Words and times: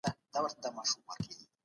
طبیعت 0.33 0.53
خپل 0.53 0.79
اصول 0.81 1.03
لري. 1.07 1.35